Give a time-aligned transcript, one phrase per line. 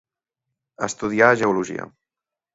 [0.87, 1.89] Estudià geologia.